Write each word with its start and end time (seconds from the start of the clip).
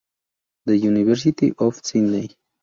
The 0.65 0.77
University 0.77 1.53
of 1.59 1.79
Sydney. 1.85 2.31